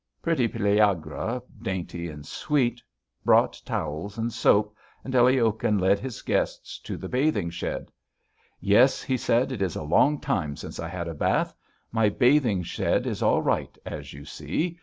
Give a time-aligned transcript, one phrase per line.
[0.23, 2.81] Pretty Pelagueya, dainty and sweet,
[3.23, 7.91] brought towels and soap, and Aliokhin led his guests to the bathing shed.
[8.59, 11.53] "Yes," he said, "it is a long time since I had a bath.
[11.91, 14.79] My bathing shed is all right, as you see.